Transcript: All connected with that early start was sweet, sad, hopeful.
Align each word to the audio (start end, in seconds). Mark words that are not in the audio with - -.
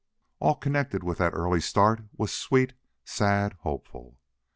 All 0.39 0.55
connected 0.55 1.03
with 1.03 1.19
that 1.19 1.33
early 1.35 1.61
start 1.61 2.01
was 2.17 2.31
sweet, 2.33 2.73
sad, 3.03 3.53
hopeful. 3.59 4.17